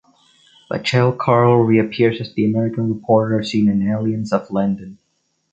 Lachele 0.71 1.15
Carl 1.15 1.57
reappears 1.61 2.19
as 2.19 2.33
the 2.33 2.43
American 2.43 2.91
reporter 2.91 3.43
seen 3.43 3.69
in 3.69 3.87
"Aliens 3.87 4.33
of 4.33 4.49
London". 4.49 4.97